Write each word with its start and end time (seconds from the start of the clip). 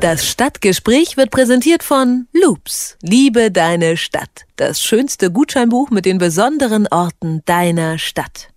Das 0.00 0.24
Stadtgespräch 0.28 1.16
wird 1.16 1.32
präsentiert 1.32 1.82
von 1.82 2.28
Loops. 2.32 2.96
Liebe 3.02 3.50
deine 3.50 3.96
Stadt. 3.96 4.46
Das 4.54 4.80
schönste 4.80 5.32
Gutscheinbuch 5.32 5.90
mit 5.90 6.04
den 6.04 6.18
besonderen 6.18 6.86
Orten 6.86 7.42
deiner 7.46 7.98
Stadt. 7.98 8.50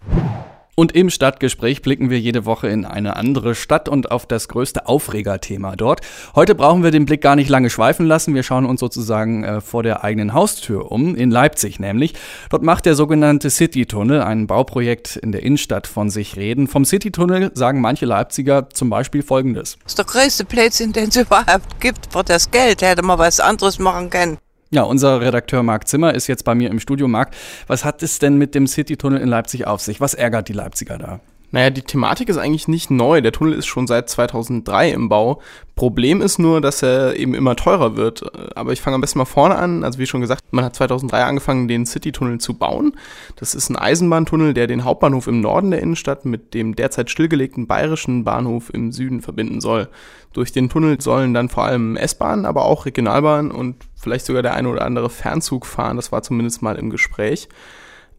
Und 0.76 0.94
im 0.94 1.10
Stadtgespräch 1.10 1.82
blicken 1.82 2.10
wir 2.10 2.20
jede 2.20 2.46
Woche 2.46 2.70
in 2.70 2.86
eine 2.86 3.18
andere 3.18 3.56
Stadt 3.56 3.90
und 3.90 4.10
auf 4.10 4.26
das 4.26 4.48
größte 4.48 4.88
Aufregerthema 4.88 5.76
dort. 5.76 6.00
Heute 6.34 6.56
brauchen 6.56 6.82
wir 6.82 6.92
den 6.92 7.06
Blick 7.06 7.22
gar 7.22 7.36
nicht 7.36 7.50
lange 7.50 7.70
schweifen 7.70 8.06
lassen. 8.06 8.36
Wir 8.36 8.44
schauen 8.44 8.66
uns 8.66 8.80
sozusagen 8.80 9.44
äh, 9.44 9.60
vor 9.60 9.84
der 9.84 10.04
eigenen 10.06 10.34
Haustür 10.34 10.90
um, 10.90 11.14
in 11.16 11.30
Leipzig 11.30 11.80
nämlich. 11.80 12.14
Dort 12.50 12.64
macht 12.64 12.86
der 12.86 12.96
sogenannte 12.96 13.50
City-Tunnel, 13.50 14.22
ein 14.22 14.48
Bauprojekt 14.48 15.18
in 15.18 15.34
der 15.34 15.44
Innenstadt, 15.44 15.88
von 15.88 16.10
sich 16.10 16.38
reden. 16.38 16.68
Vom 16.68 16.86
City-Tunnel 16.86 17.52
sagen 17.54 17.82
manche 17.82 18.06
Leipziger 18.06 18.70
zum 18.70 18.90
Beispiel 18.90 19.24
Folgendes. 19.24 19.78
Das 19.84 19.92
ist 19.92 19.98
der 19.98 20.06
größte 20.06 20.46
Blödsinn, 20.46 20.94
den 20.94 21.10
es 21.10 21.16
überhaupt 21.18 21.82
gibt. 21.82 22.14
Für 22.14 22.24
das 22.24 22.50
Geld 22.50 22.82
hätte 22.82 23.04
man 23.04 23.20
was 23.20 23.42
anderes 23.42 23.78
machen 23.78 24.10
können. 24.10 24.38
Ja, 24.74 24.84
unser 24.84 25.20
Redakteur 25.20 25.64
Marc 25.64 25.90
Zimmer 25.90 26.16
ist 26.16 26.28
jetzt 26.28 26.46
bei 26.46 26.56
mir 26.56 26.70
im 26.70 26.80
Studio. 26.80 27.10
Marc, 27.10 27.32
was 27.68 27.84
hat 27.84 28.02
es 28.04 28.20
denn 28.20 28.38
mit 28.38 28.56
dem 28.56 28.68
Citytunnel 28.68 29.20
in 29.20 29.28
Leipzig 29.28 29.68
auf 29.68 29.82
sich? 29.82 30.00
Was 30.00 30.14
ärgert 30.14 30.48
die 30.48 30.54
Leipziger 30.54 30.98
da? 30.98 31.20
Naja, 31.52 31.70
die 31.70 31.82
Thematik 31.82 32.30
ist 32.30 32.38
eigentlich 32.38 32.70
nicht 32.70 32.90
neu. 32.90 33.20
Der 33.20 33.34
Tunnel 33.34 33.54
ist 33.54 33.66
schon 33.66 33.86
seit 33.86 34.10
2003 34.10 34.92
im 34.92 35.10
Bau. 35.10 35.42
Problem 35.76 36.22
ist 36.22 36.40
nur, 36.40 36.62
dass 36.62 36.82
er 36.82 37.18
eben 37.18 37.34
immer 37.34 37.58
teurer 37.58 37.98
wird. 37.98 38.24
Aber 38.56 38.72
ich 38.72 38.82
fange 38.82 38.96
am 38.96 39.02
besten 39.02 39.20
mal 39.20 39.26
vorne 39.26 39.56
an. 39.56 39.84
Also 39.84 40.00
wie 40.00 40.06
schon 40.06 40.22
gesagt, 40.22 40.44
man 40.52 40.64
hat 40.64 40.76
2003 40.76 41.24
angefangen, 41.26 41.68
den 41.68 41.86
Citytunnel 41.86 42.40
zu 42.40 42.54
bauen. 42.54 42.94
Das 43.36 43.54
ist 43.54 43.70
ein 43.70 43.76
Eisenbahntunnel, 43.76 44.54
der 44.54 44.68
den 44.68 44.86
Hauptbahnhof 44.86 45.28
im 45.28 45.42
Norden 45.42 45.72
der 45.72 45.82
Innenstadt 45.82 46.24
mit 46.24 46.54
dem 46.54 46.76
derzeit 46.76 47.10
stillgelegten 47.10 47.68
bayerischen 47.68 48.24
Bahnhof 48.24 48.74
im 48.74 48.94
Süden 48.94 49.22
verbinden 49.22 49.60
soll. 49.60 49.90
Durch 50.32 50.54
den 50.54 50.70
Tunnel 50.70 51.02
sollen 51.02 51.34
dann 51.34 51.50
vor 51.50 51.66
allem 51.66 51.98
S-Bahnen, 51.98 52.46
aber 52.46 52.64
auch 52.64 52.86
Regionalbahnen 52.86 53.52
und 53.52 53.76
vielleicht 53.96 54.26
sogar 54.26 54.42
der 54.42 54.54
eine 54.54 54.70
oder 54.70 54.86
andere 54.86 55.10
Fernzug 55.10 55.66
fahren. 55.66 55.98
Das 55.98 56.14
war 56.14 56.24
zumindest 56.24 56.62
mal 56.62 56.78
im 56.78 56.90
Gespräch. 56.90 57.50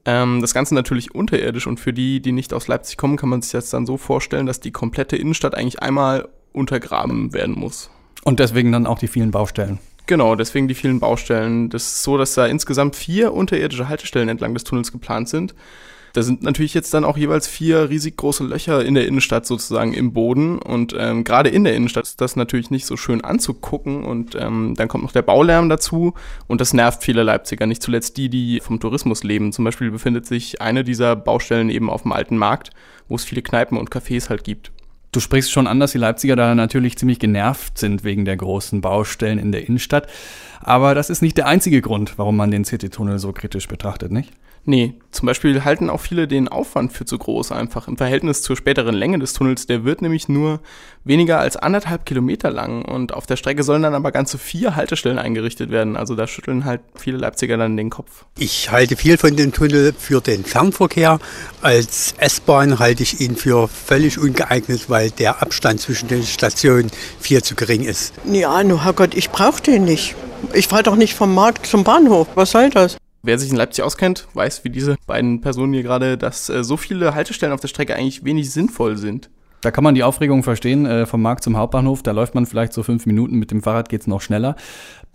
Ähm, 0.05 0.41
das 0.41 0.55
Ganze 0.55 0.75
natürlich 0.75 1.15
unterirdisch 1.15 1.67
und 1.67 1.79
für 1.79 1.93
die, 1.93 2.21
die 2.21 2.33
nicht 2.33 2.53
aus 2.53 2.69
Leipzig 2.69 2.97
kommen, 2.97 3.17
kann 3.17 3.29
man 3.29 3.43
sich 3.43 3.53
das 3.53 3.71
dann 3.71 3.87
so 3.87 3.97
vorstellen, 3.97 4.47
dass 4.47 4.61
die 4.61 4.73
komplette 4.73 5.17
Innenstadt 5.17 5.55
eigentlich 5.55 5.81
einmal 5.81 6.29
untergraben 6.53 7.33
werden 7.33 7.55
muss. 7.59 7.91
Und 8.25 8.41
deswegen 8.41 8.73
dann 8.73 8.87
auch 8.87 8.99
die 8.99 9.09
vielen 9.09 9.31
Baustellen. 9.31 9.79
Genau, 10.07 10.35
deswegen 10.35 10.69
die 10.69 10.75
vielen 10.75 11.01
Baustellen. 11.01 11.71
Das 11.71 11.85
ist 11.85 12.03
so, 12.03 12.19
dass 12.19 12.35
da 12.35 12.47
insgesamt 12.47 12.97
vier 12.97 13.33
unterirdische 13.33 13.89
Haltestellen 13.89 14.29
entlang 14.29 14.55
des 14.55 14.65
Tunnels 14.65 14.91
geplant 14.91 15.29
sind. 15.29 15.55
Da 16.13 16.23
sind 16.23 16.43
natürlich 16.43 16.75
jetzt 16.75 16.93
dann 16.93 17.05
auch 17.05 17.17
jeweils 17.17 17.47
vier 17.47 17.89
riesig 17.89 18.17
große 18.17 18.45
Löcher 18.45 18.85
in 18.85 18.95
der 18.95 19.07
Innenstadt 19.07 19.47
sozusagen 19.47 19.95
im 19.95 20.13
Boden 20.13 20.59
und 20.59 20.95
ähm, 20.99 21.25
gerade 21.25 21.49
in 21.49 21.65
der 21.65 21.75
Innenstadt 21.75 22.05
ist 22.05 22.21
das 22.21 22.37
natürlich 22.37 22.71
nicht 22.71 22.87
so 22.87 22.97
schön 22.97 23.23
anzugucken 23.23 24.05
und 24.05 24.35
ähm, 24.35 24.75
dann 24.77 24.89
kommt 24.89 25.05
noch 25.05 25.13
der 25.13 25.23
Baulärm 25.23 25.69
dazu 25.69 26.15
und 26.47 26.61
das 26.61 26.75
nervt 26.75 27.03
viele 27.03 27.23
Leipziger, 27.23 27.67
nicht 27.67 27.83
zuletzt 27.83 28.17
die, 28.17 28.29
die 28.29 28.61
vom 28.61 28.81
Tourismus 28.81 29.25
leben. 29.25 29.53
Zum 29.53 29.65
Beispiel 29.65 29.91
befindet 29.91 30.27
sich 30.27 30.61
eine 30.61 30.85
dieser 30.85 31.17
Baustellen 31.17 31.71
eben 31.71 31.89
auf 31.89 32.03
dem 32.03 32.13
alten 32.13 32.37
Markt, 32.37 32.71
wo 33.09 33.17
es 33.17 33.25
viele 33.25 33.43
Kneipen 33.43 33.79
und 33.79 33.91
Cafés 33.91 34.29
halt 34.29 34.45
gibt. 34.45 34.73
Du 35.13 35.21
sprichst 35.21 35.53
schon 35.53 35.67
an, 35.67 35.79
dass 35.79 35.93
die 35.93 35.99
Leipziger 35.99 36.37
da 36.37 36.55
natürlich 36.55 36.97
ziemlich 36.97 37.19
genervt 37.19 37.77
sind 37.77 38.03
wegen 38.03 38.25
der 38.25 38.39
großen 38.39 38.81
Baustellen 38.81 39.39
in 39.39 39.53
der 39.53 39.69
Innenstadt. 39.69 40.09
Aber 40.61 40.95
das 40.95 41.11
ist 41.11 41.21
nicht 41.21 41.37
der 41.37 41.47
einzige 41.47 41.83
Grund, 41.83 42.15
warum 42.17 42.35
man 42.35 42.51
den 42.51 42.65
Citytunnel 42.65 43.19
so 43.19 43.33
kritisch 43.33 43.69
betrachtet, 43.69 44.11
nicht? 44.11 44.33
Nee, 44.65 44.95
zum 45.11 45.27
Beispiel 45.27 45.65
halten 45.65 45.91
auch 45.91 46.01
viele 46.01 46.29
den 46.29 46.47
Aufwand 46.47 46.93
für 46.93 47.05
zu 47.05 47.19
groß 47.19 47.51
einfach. 47.51 47.89
Im 47.89 47.97
Verhältnis 47.97 48.43
zur 48.43 48.57
späteren 48.57 48.95
Länge 48.95 49.19
des 49.19 49.33
Tunnels, 49.33 49.67
der 49.67 49.85
wird 49.85 50.03
nämlich 50.03 50.29
nur 50.29 50.61
weniger 51.03 51.41
als 51.41 51.57
anderthalb 51.57 52.07
Kilometer 52.07 52.49
lang 52.49 52.85
und 52.85 53.13
auf 53.13 53.27
der 53.27 53.35
Strecke 53.35 53.65
sollen 53.65 53.83
dann 53.83 53.95
aber 53.95 54.13
ganze 54.13 54.39
vier 54.39 54.77
Haltestellen 54.77 55.19
eingerichtet 55.19 55.71
werden. 55.71 55.97
Also 55.97 56.15
da 56.15 56.29
schütteln 56.29 56.65
halt 56.65 56.81
viele 56.95 57.19
Leipziger 57.19 57.57
dann 57.57 57.77
den 57.77 57.91
Kopf. 57.91 58.25
Ich 58.39 58.71
halte 58.71 58.95
viel 58.95 59.19
von 59.19 59.35
dem 59.35 59.53
Tunnel 59.53 59.93
für 59.99 60.21
den 60.21 60.45
Fernverkehr. 60.45 61.19
Als 61.61 62.15
S-Bahn 62.19 62.79
halte 62.79 63.03
ich 63.03 63.21
ihn 63.21 63.35
für 63.35 63.67
völlig 63.67 64.21
ungeeignet, 64.21 64.89
weil 64.89 65.02
der 65.11 65.43
Abstand 65.43 65.81
zwischen 65.81 66.09
den 66.09 66.23
Stationen 66.23 66.91
viel 67.21 67.43
zu 67.43 67.55
gering 67.55 67.85
ist. 67.85 68.15
Ja, 68.25 68.63
nur 68.65 68.85
Herrgott, 68.85 69.15
ich 69.15 69.31
brauche 69.31 69.63
den 69.63 69.85
nicht. 69.85 70.15
Ich 70.53 70.69
fahre 70.69 70.83
doch 70.83 70.97
nicht 70.97 71.15
vom 71.15 71.35
Markt 71.35 71.67
zum 71.67 71.85
Bahnhof. 71.85 72.29
Was 72.35 72.51
soll 72.51 72.71
das? 72.71 72.97
Wer 73.23 73.39
sich 73.39 73.51
in 73.51 73.57
Leipzig 73.57 73.85
auskennt, 73.85 74.27
weiß 74.35 74.65
wie 74.65 74.71
diese 74.71 74.97
beiden 75.07 75.41
Personen 75.41 75.73
hier 75.73 75.85
gerade, 75.85 76.19
dass 76.19 76.49
äh, 76.49 76.65
so 76.65 76.77
viele 76.77 77.15
Haltestellen 77.15 77.55
auf 77.55 77.61
der 77.61 77.69
Strecke 77.69 77.95
eigentlich 77.95 78.25
wenig 78.25 78.51
sinnvoll 78.51 78.97
sind. 78.97 79.31
Da 79.61 79.71
kann 79.71 79.85
man 79.85 79.95
die 79.95 80.03
Aufregung 80.03 80.43
verstehen, 80.43 80.87
äh, 80.87 81.07
vom 81.07 81.23
Markt 81.23 81.45
zum 81.45 81.57
Hauptbahnhof, 81.57 82.03
da 82.03 82.11
läuft 82.11 82.35
man 82.35 82.47
vielleicht 82.47 82.73
so 82.73 82.83
fünf 82.83 83.07
Minuten, 83.07 83.39
mit 83.39 83.53
dem 83.53 83.63
Fahrrad 83.63 83.89
geht's 83.89 84.09
noch 84.09 84.21
schneller. 84.21 84.57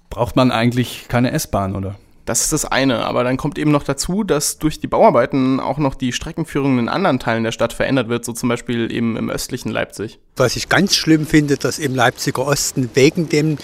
Braucht 0.09 0.37
man 0.37 0.51
eigentlich 0.51 1.07
keine 1.09 1.31
S-Bahn, 1.31 1.75
oder? 1.75 1.95
Das 2.27 2.41
ist 2.41 2.51
das 2.51 2.65
eine, 2.65 3.05
aber 3.05 3.23
dann 3.23 3.37
kommt 3.37 3.57
eben 3.57 3.71
noch 3.71 3.83
dazu, 3.83 4.25
dass 4.25 4.57
durch 4.59 4.81
die 4.81 4.87
Bauarbeiten 4.87 5.61
auch 5.61 5.77
noch 5.77 5.95
die 5.95 6.11
Streckenführung 6.11 6.77
in 6.77 6.89
anderen 6.89 7.19
Teilen 7.19 7.45
der 7.45 7.53
Stadt 7.53 7.71
verändert 7.71 8.09
wird, 8.09 8.25
so 8.25 8.33
zum 8.33 8.49
Beispiel 8.49 8.91
eben 8.91 9.15
im 9.15 9.29
östlichen 9.29 9.71
Leipzig. 9.71 10.19
Was 10.35 10.57
ich 10.57 10.67
ganz 10.67 10.93
schlimm 10.93 11.25
finde, 11.25 11.55
dass 11.55 11.79
im 11.79 11.95
Leipziger 11.95 12.45
Osten 12.45 12.89
wegen 12.95 13.29
dem 13.29 13.57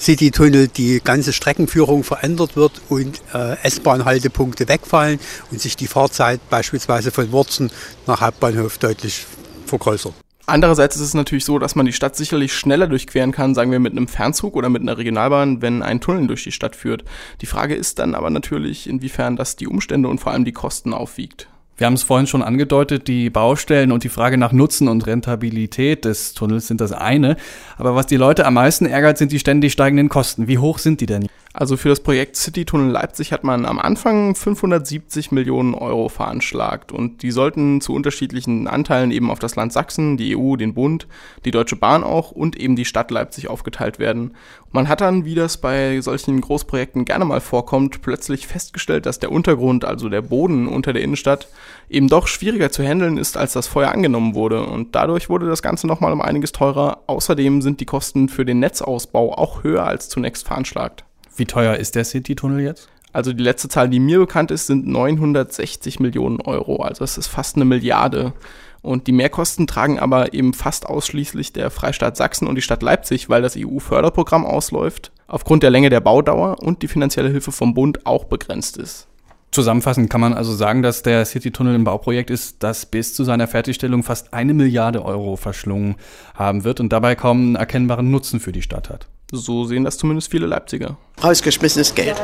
Citytunnel 0.00 0.66
die 0.66 1.00
ganze 1.00 1.32
Streckenführung 1.32 2.02
verändert 2.02 2.56
wird 2.56 2.82
und 2.88 3.22
äh, 3.34 3.56
S-Bahn-Haltepunkte 3.62 4.66
wegfallen 4.66 5.20
und 5.52 5.60
sich 5.60 5.76
die 5.76 5.86
Fahrzeit 5.86 6.40
beispielsweise 6.50 7.12
von 7.12 7.30
Wurzen 7.30 7.70
nach 8.08 8.20
Hauptbahnhof 8.20 8.78
deutlich 8.78 9.26
vergrößert. 9.66 10.14
Andererseits 10.46 10.96
ist 10.96 11.02
es 11.02 11.14
natürlich 11.14 11.44
so, 11.44 11.58
dass 11.58 11.76
man 11.76 11.86
die 11.86 11.92
Stadt 11.92 12.16
sicherlich 12.16 12.52
schneller 12.52 12.88
durchqueren 12.88 13.30
kann, 13.30 13.54
sagen 13.54 13.70
wir 13.70 13.78
mit 13.78 13.92
einem 13.92 14.08
Fernzug 14.08 14.56
oder 14.56 14.68
mit 14.68 14.82
einer 14.82 14.98
Regionalbahn, 14.98 15.62
wenn 15.62 15.82
ein 15.82 16.00
Tunnel 16.00 16.26
durch 16.26 16.42
die 16.42 16.52
Stadt 16.52 16.74
führt. 16.74 17.04
Die 17.40 17.46
Frage 17.46 17.74
ist 17.74 18.00
dann 18.00 18.14
aber 18.14 18.30
natürlich, 18.30 18.88
inwiefern 18.88 19.36
das 19.36 19.56
die 19.56 19.68
Umstände 19.68 20.08
und 20.08 20.18
vor 20.18 20.32
allem 20.32 20.44
die 20.44 20.52
Kosten 20.52 20.94
aufwiegt. 20.94 21.48
Wir 21.76 21.86
haben 21.86 21.94
es 21.94 22.02
vorhin 22.02 22.26
schon 22.26 22.42
angedeutet, 22.42 23.08
die 23.08 23.30
Baustellen 23.30 23.92
und 23.92 24.04
die 24.04 24.08
Frage 24.08 24.36
nach 24.36 24.52
Nutzen 24.52 24.88
und 24.88 25.06
Rentabilität 25.06 26.04
des 26.04 26.34
Tunnels 26.34 26.66
sind 26.66 26.80
das 26.80 26.92
eine. 26.92 27.36
Aber 27.78 27.94
was 27.94 28.06
die 28.06 28.16
Leute 28.16 28.44
am 28.44 28.54
meisten 28.54 28.86
ärgert, 28.86 29.18
sind 29.18 29.32
die 29.32 29.38
ständig 29.38 29.72
steigenden 29.72 30.08
Kosten. 30.08 30.48
Wie 30.48 30.58
hoch 30.58 30.78
sind 30.78 31.00
die 31.00 31.06
denn? 31.06 31.26
Also 31.54 31.76
für 31.76 31.90
das 31.90 32.00
Projekt 32.00 32.36
City-Tunnel 32.36 32.90
Leipzig 32.90 33.30
hat 33.30 33.44
man 33.44 33.66
am 33.66 33.78
Anfang 33.78 34.34
570 34.34 35.32
Millionen 35.32 35.74
Euro 35.74 36.08
veranschlagt 36.08 36.92
und 36.92 37.22
die 37.22 37.30
sollten 37.30 37.82
zu 37.82 37.92
unterschiedlichen 37.92 38.66
Anteilen 38.68 39.10
eben 39.10 39.30
auf 39.30 39.38
das 39.38 39.54
Land 39.54 39.70
Sachsen, 39.70 40.16
die 40.16 40.34
EU, 40.34 40.56
den 40.56 40.72
Bund, 40.72 41.06
die 41.44 41.50
Deutsche 41.50 41.76
Bahn 41.76 42.04
auch 42.04 42.30
und 42.30 42.56
eben 42.56 42.74
die 42.74 42.86
Stadt 42.86 43.10
Leipzig 43.10 43.48
aufgeteilt 43.48 43.98
werden. 43.98 44.34
Man 44.70 44.88
hat 44.88 45.02
dann, 45.02 45.26
wie 45.26 45.34
das 45.34 45.58
bei 45.58 46.00
solchen 46.00 46.40
Großprojekten 46.40 47.04
gerne 47.04 47.26
mal 47.26 47.42
vorkommt, 47.42 48.00
plötzlich 48.00 48.46
festgestellt, 48.46 49.04
dass 49.04 49.18
der 49.18 49.30
Untergrund, 49.30 49.84
also 49.84 50.08
der 50.08 50.22
Boden 50.22 50.66
unter 50.66 50.94
der 50.94 51.02
Innenstadt, 51.02 51.48
eben 51.90 52.08
doch 52.08 52.28
schwieriger 52.28 52.72
zu 52.72 52.82
handeln 52.82 53.18
ist, 53.18 53.36
als 53.36 53.52
das 53.52 53.66
vorher 53.66 53.92
angenommen 53.92 54.34
wurde 54.34 54.64
und 54.64 54.94
dadurch 54.94 55.28
wurde 55.28 55.48
das 55.48 55.60
Ganze 55.60 55.86
nochmal 55.86 56.14
um 56.14 56.22
einiges 56.22 56.52
teurer. 56.52 57.02
Außerdem 57.08 57.60
sind 57.60 57.80
die 57.80 57.86
Kosten 57.86 58.30
für 58.30 58.46
den 58.46 58.60
Netzausbau 58.60 59.34
auch 59.34 59.62
höher 59.62 59.84
als 59.84 60.08
zunächst 60.08 60.46
veranschlagt. 60.46 61.04
Wie 61.36 61.46
teuer 61.46 61.76
ist 61.76 61.94
der 61.94 62.04
City-Tunnel 62.04 62.60
jetzt? 62.60 62.88
Also 63.12 63.32
die 63.32 63.42
letzte 63.42 63.68
Zahl, 63.68 63.88
die 63.88 64.00
mir 64.00 64.18
bekannt 64.18 64.50
ist, 64.50 64.66
sind 64.66 64.86
960 64.86 66.00
Millionen 66.00 66.40
Euro. 66.40 66.82
Also 66.82 67.00
das 67.00 67.18
ist 67.18 67.26
fast 67.26 67.56
eine 67.56 67.64
Milliarde. 67.64 68.32
Und 68.80 69.06
die 69.06 69.12
Mehrkosten 69.12 69.66
tragen 69.66 70.00
aber 70.00 70.34
eben 70.34 70.54
fast 70.54 70.86
ausschließlich 70.86 71.52
der 71.52 71.70
Freistaat 71.70 72.16
Sachsen 72.16 72.48
und 72.48 72.56
die 72.56 72.62
Stadt 72.62 72.82
Leipzig, 72.82 73.28
weil 73.28 73.42
das 73.42 73.56
EU-Förderprogramm 73.56 74.44
ausläuft, 74.44 75.12
aufgrund 75.28 75.62
der 75.62 75.70
Länge 75.70 75.88
der 75.88 76.00
Baudauer 76.00 76.60
und 76.60 76.82
die 76.82 76.88
finanzielle 76.88 77.28
Hilfe 77.28 77.52
vom 77.52 77.74
Bund 77.74 78.06
auch 78.06 78.24
begrenzt 78.24 78.76
ist. 78.76 79.06
Zusammenfassend 79.52 80.08
kann 80.08 80.22
man 80.22 80.32
also 80.32 80.54
sagen, 80.54 80.82
dass 80.82 81.02
der 81.02 81.26
City-Tunnel 81.26 81.74
ein 81.74 81.84
Bauprojekt 81.84 82.30
ist, 82.30 82.62
das 82.62 82.86
bis 82.86 83.14
zu 83.14 83.22
seiner 83.22 83.46
Fertigstellung 83.46 84.02
fast 84.02 84.32
eine 84.32 84.54
Milliarde 84.54 85.04
Euro 85.04 85.36
verschlungen 85.36 85.96
haben 86.34 86.64
wird 86.64 86.80
und 86.80 86.90
dabei 86.90 87.14
kaum 87.14 87.38
einen 87.38 87.56
erkennbaren 87.56 88.10
Nutzen 88.10 88.40
für 88.40 88.52
die 88.52 88.62
Stadt 88.62 88.88
hat. 88.88 89.08
So 89.32 89.64
sehen 89.64 89.84
das 89.84 89.96
zumindest 89.96 90.30
viele 90.30 90.46
Leipziger. 90.46 90.98
Rausgeschmissenes 91.24 91.94
Geld. 91.94 92.16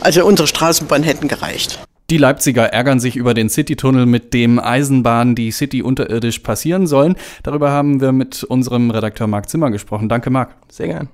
Also 0.00 0.24
unsere 0.24 0.46
Straßenbahn 0.46 1.02
hätten 1.02 1.26
gereicht. 1.26 1.80
Die 2.08 2.18
Leipziger 2.18 2.66
ärgern 2.72 2.98
sich 2.98 3.16
über 3.16 3.34
den 3.34 3.48
City-Tunnel, 3.48 4.06
mit 4.06 4.32
dem 4.32 4.58
Eisenbahnen 4.58 5.34
die 5.34 5.50
City 5.50 5.82
unterirdisch 5.82 6.38
passieren 6.40 6.86
sollen. 6.86 7.16
Darüber 7.42 7.70
haben 7.70 8.00
wir 8.00 8.12
mit 8.12 8.44
unserem 8.44 8.90
Redakteur 8.90 9.26
Marc 9.26 9.48
Zimmer 9.48 9.70
gesprochen. 9.70 10.08
Danke, 10.08 10.30
Marc. 10.30 10.54
Sehr 10.68 10.88
gern. 10.88 11.08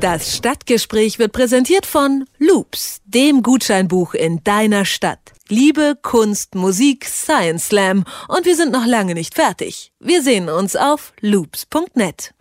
Das 0.00 0.36
Stadtgespräch 0.36 1.18
wird 1.18 1.32
präsentiert 1.32 1.86
von 1.86 2.26
Loops, 2.38 3.00
dem 3.06 3.42
Gutscheinbuch 3.42 4.12
in 4.12 4.44
deiner 4.44 4.84
Stadt. 4.84 5.32
Liebe, 5.48 5.96
Kunst, 6.00 6.54
Musik, 6.54 7.06
Science 7.06 7.68
Slam 7.68 8.04
und 8.28 8.44
wir 8.44 8.54
sind 8.56 8.72
noch 8.72 8.86
lange 8.86 9.14
nicht 9.14 9.34
fertig. 9.34 9.92
Wir 10.00 10.22
sehen 10.22 10.50
uns 10.50 10.76
auf 10.76 11.14
loops.net. 11.20 12.34